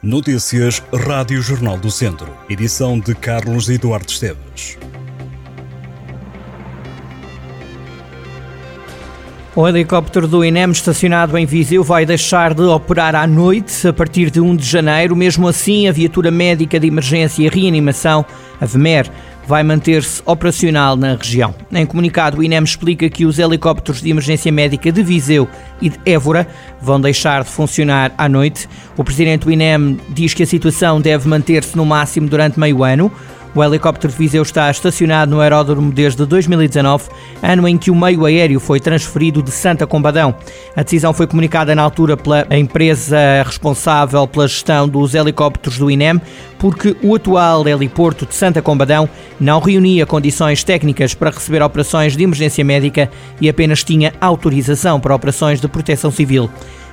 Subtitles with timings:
[0.00, 2.28] Notícias Rádio Jornal do Centro.
[2.48, 4.78] Edição de Carlos Eduardo Esteves.
[9.56, 14.30] O helicóptero do INEM estacionado em Viseu vai deixar de operar à noite a partir
[14.30, 15.16] de 1 de janeiro.
[15.16, 18.24] Mesmo assim, a viatura médica de emergência e reanimação,
[18.60, 19.10] a VMER,
[19.48, 21.54] vai manter-se operacional na região.
[21.72, 25.48] Em comunicado, o INEM explica que os helicópteros de emergência médica de Viseu
[25.80, 26.46] e de Évora
[26.82, 28.68] vão deixar de funcionar à noite.
[28.94, 33.10] O presidente do INEM diz que a situação deve manter-se no máximo durante meio ano.
[33.58, 37.08] O helicóptero Viseu está estacionado no aeródromo desde 2019,
[37.42, 40.32] ano em que o meio aéreo foi transferido de Santa Combadão.
[40.76, 46.20] A decisão foi comunicada na altura pela empresa responsável pela gestão dos helicópteros do INEM,
[46.56, 49.08] porque o atual heliporto de Santa Combadão
[49.40, 55.16] não reunia condições técnicas para receber operações de emergência médica e apenas tinha autorização para
[55.16, 56.48] operações de proteção civil.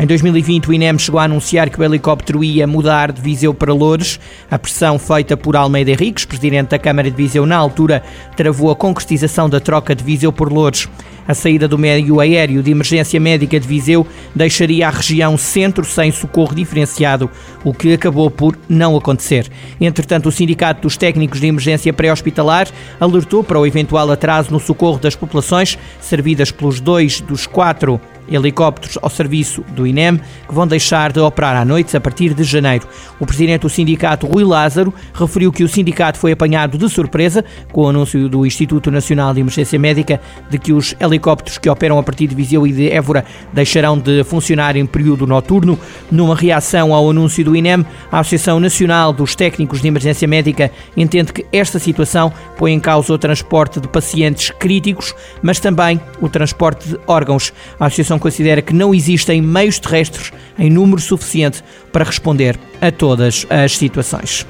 [0.00, 3.74] Em 2020, o INEM chegou a anunciar que o helicóptero ia mudar de Viseu para
[3.74, 4.20] Loures.
[4.48, 8.04] A pressão feita por Almeida Henriques, presidente da Câmara de Viseu na altura,
[8.36, 10.88] travou a concretização da troca de Viseu por Loures.
[11.26, 16.12] A saída do meio aéreo de emergência médica de Viseu deixaria a região centro sem
[16.12, 17.28] socorro diferenciado,
[17.64, 19.50] o que acabou por não acontecer.
[19.80, 22.68] Entretanto, o Sindicato dos Técnicos de Emergência Pré-Hospitalar
[23.00, 28.98] alertou para o eventual atraso no socorro das populações servidas pelos dois dos quatro helicópteros
[29.00, 32.86] ao serviço do INEM, que vão deixar de operar à noite a partir de janeiro.
[33.18, 37.82] O presidente do sindicato, Rui Lázaro, referiu que o sindicato foi apanhado de surpresa com
[37.82, 40.20] o anúncio do Instituto Nacional de Emergência Médica
[40.50, 44.22] de que os helicópteros que operam a partir de Viseu e de Évora deixarão de
[44.24, 45.78] funcionar em período noturno.
[46.10, 51.32] Numa reação ao anúncio do INEM, a Associação Nacional dos Técnicos de Emergência Médica entende
[51.32, 56.88] que esta situação põe em causa o transporte de pacientes críticos, mas também o transporte
[56.88, 57.52] de órgãos.
[57.78, 63.46] A Associação considera que não existem meios terrestres em número suficiente para responder a todas
[63.48, 64.46] as situações.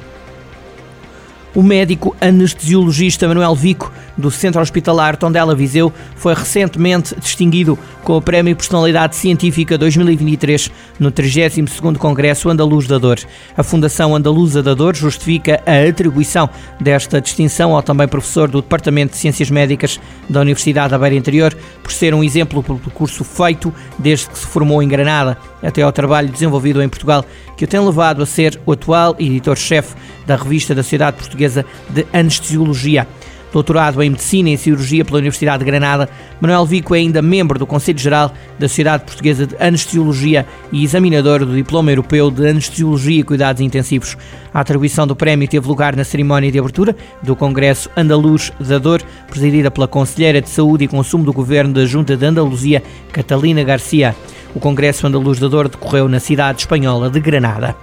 [1.54, 8.20] O médico anestesiologista Manuel Vico, do Centro Hospitalar Tondela Viseu, foi recentemente distinguido com o
[8.20, 13.18] Prémio Personalidade Científica 2023 no 32º Congresso Andaluz da Dor.
[13.56, 19.12] A Fundação Andaluza da Dor justifica a atribuição desta distinção ao também professor do Departamento
[19.12, 23.72] de Ciências Médicas da Universidade da Beira Interior, por ser um exemplo pelo percurso feito
[23.98, 27.24] desde que se formou em Granada até ao trabalho desenvolvido em Portugal,
[27.56, 29.94] que o tem levado a ser o atual editor-chefe
[30.26, 33.06] da revista da Sociedade Portuguesa de Anestesiologia.
[33.52, 36.08] Doutorado em Medicina e Cirurgia pela Universidade de Granada,
[36.40, 41.44] Manuel Vico é ainda membro do Conselho Geral da Sociedade Portuguesa de Anestesiologia e examinador
[41.44, 44.16] do Diploma Europeu de Anestesiologia e Cuidados Intensivos.
[44.52, 49.02] A atribuição do prémio teve lugar na cerimónia de abertura do Congresso Andaluz da Dor,
[49.28, 52.82] presidida pela Conselheira de Saúde e Consumo do Governo da Junta de Andaluzia,
[53.12, 54.14] Catalina Garcia.
[54.54, 57.74] O Congresso Andaluz da Dor decorreu na cidade espanhola de Granada.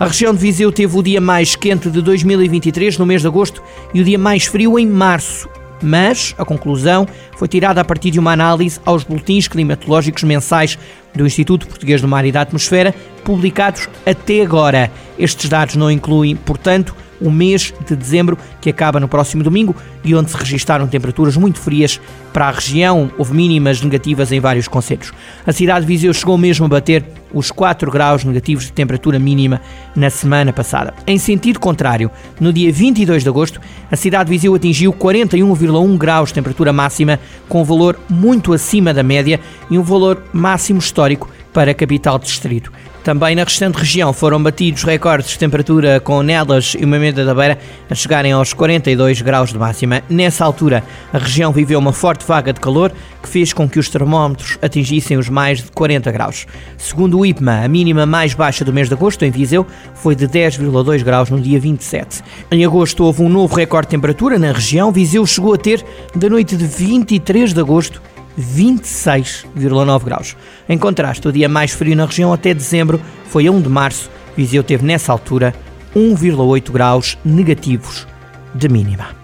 [0.00, 3.62] A região de Viseu teve o dia mais quente de 2023 no mês de agosto
[3.92, 5.46] e o dia mais frio em março.
[5.82, 7.06] Mas a conclusão
[7.36, 10.78] foi tirada a partir de uma análise aos boletins climatológicos mensais
[11.14, 14.90] do Instituto Português do Mar e da Atmosfera, publicados até agora.
[15.18, 20.14] Estes dados não incluem, portanto, o mês de dezembro, que acaba no próximo domingo e
[20.14, 22.00] onde se registaram temperaturas muito frias
[22.32, 23.10] para a região.
[23.18, 25.12] Houve mínimas negativas em vários concelhos.
[25.46, 29.60] A cidade de Viseu chegou mesmo a bater os 4 graus negativos de temperatura mínima
[29.94, 30.94] na semana passada.
[31.06, 32.10] Em sentido contrário,
[32.40, 33.60] no dia 22 de agosto,
[33.90, 37.18] a cidade de Viseu atingiu 41,1 graus de temperatura máxima,
[37.48, 42.18] com um valor muito acima da média e um valor máximo histórico para a capital
[42.18, 42.72] distrito.
[43.02, 47.58] Também na restante região foram batidos recordes de temperatura com Nelas e Moimenta da Beira
[47.88, 50.02] a chegarem aos 42 graus de máxima.
[50.08, 53.88] Nessa altura, a região viveu uma forte vaga de calor que fez com que os
[53.88, 56.46] termómetros atingissem os mais de 40 graus.
[56.76, 60.28] Segundo o IPMA, a mínima mais baixa do mês de agosto em Viseu foi de
[60.28, 62.22] 10,2 graus no dia 27.
[62.50, 64.92] Em agosto houve um novo recorde de temperatura na região.
[64.92, 65.82] Viseu chegou a ter,
[66.14, 68.02] da noite de 23 de agosto,
[68.38, 70.36] 26,9 graus.
[70.68, 74.10] Em contraste, o dia mais frio na região até dezembro foi a 1 de março.
[74.36, 75.54] Viseu teve nessa altura
[75.94, 78.06] 1,8 graus negativos
[78.54, 79.19] de mínima.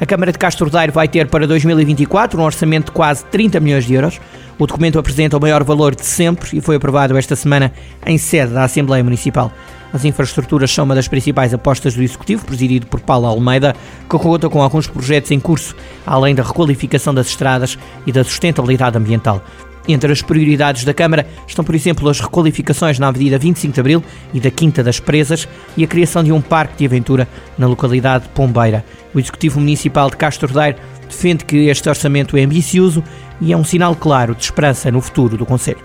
[0.00, 3.84] A Câmara de Castro Daire vai ter para 2024 um orçamento de quase 30 milhões
[3.84, 4.18] de euros.
[4.58, 7.70] O documento apresenta o maior valor de sempre e foi aprovado esta semana
[8.06, 9.52] em sede da Assembleia Municipal.
[9.92, 13.76] As infraestruturas são uma das principais apostas do Executivo, presidido por Paulo Almeida,
[14.08, 15.76] que conta com alguns projetos em curso,
[16.06, 19.44] além da requalificação das estradas e da sustentabilidade ambiental.
[19.92, 24.04] Entre as prioridades da Câmara estão, por exemplo, as requalificações na Avenida 25 de Abril
[24.32, 27.26] e da Quinta das Presas e a criação de um parque de aventura
[27.58, 28.84] na localidade de Pombeira.
[29.12, 30.78] O Executivo Municipal de Castro Daire
[31.08, 33.02] defende que este orçamento é ambicioso
[33.40, 35.82] e é um sinal claro de esperança no futuro do Conselho.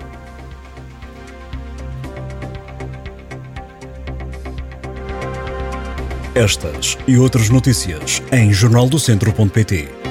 [6.35, 10.04] Estas e outras notícias em jornaldocentro.pt